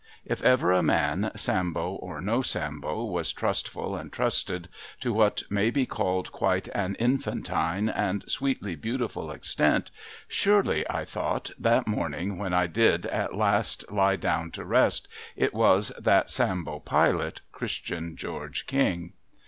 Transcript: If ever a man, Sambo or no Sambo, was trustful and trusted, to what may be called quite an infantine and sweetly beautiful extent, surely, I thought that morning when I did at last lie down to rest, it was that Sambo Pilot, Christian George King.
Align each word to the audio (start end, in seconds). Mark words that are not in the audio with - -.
If 0.25 0.41
ever 0.41 0.71
a 0.71 0.81
man, 0.81 1.29
Sambo 1.35 1.91
or 1.91 2.21
no 2.21 2.41
Sambo, 2.41 3.03
was 3.03 3.31
trustful 3.31 3.95
and 3.95 4.11
trusted, 4.11 4.67
to 4.99 5.13
what 5.13 5.43
may 5.47 5.69
be 5.69 5.85
called 5.85 6.31
quite 6.31 6.67
an 6.69 6.95
infantine 6.95 7.87
and 7.87 8.25
sweetly 8.27 8.75
beautiful 8.75 9.29
extent, 9.29 9.91
surely, 10.27 10.83
I 10.89 11.05
thought 11.05 11.51
that 11.59 11.85
morning 11.85 12.39
when 12.39 12.51
I 12.51 12.65
did 12.65 13.05
at 13.05 13.35
last 13.37 13.91
lie 13.91 14.15
down 14.15 14.49
to 14.53 14.65
rest, 14.65 15.07
it 15.35 15.53
was 15.53 15.89
that 15.99 16.31
Sambo 16.31 16.79
Pilot, 16.79 17.41
Christian 17.51 18.15
George 18.15 18.65
King. 18.65 19.13